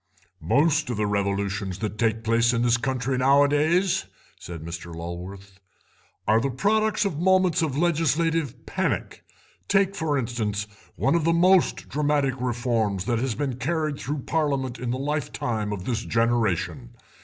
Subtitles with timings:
[0.41, 4.05] "Most of the revolutions that take place in this country nowadays,"
[4.39, 5.59] said Sir Lulworth,
[6.27, 9.23] "are the product of moments of legislative panic.
[9.67, 14.79] Take, for instance, one of the most dramatic reforms that has been carried through Parliament
[14.79, 16.95] in the lifetime of this generation.